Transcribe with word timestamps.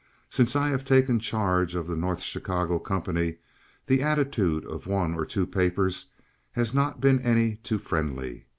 Since 0.31 0.55
I 0.55 0.69
have 0.69 0.83
taken 0.83 1.19
charge 1.19 1.75
of 1.75 1.85
the 1.85 1.95
North 1.95 2.21
Chicago 2.23 2.79
company 2.79 3.37
the 3.85 4.01
attitude 4.01 4.65
of 4.65 4.87
one 4.87 5.13
or 5.13 5.27
two 5.27 5.45
papers 5.45 6.07
has 6.53 6.73
not 6.73 6.99
been 6.99 7.21
any 7.21 7.57
too 7.57 7.77
friendly." 7.77 8.47